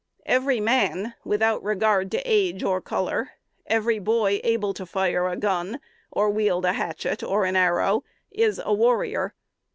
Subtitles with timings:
[0.25, 3.33] Every man, without regard to age or color;
[3.67, 8.59] every boy able to fire a gun, or wield a hatchet, or an arrow, is
[8.65, 9.35] a warrior.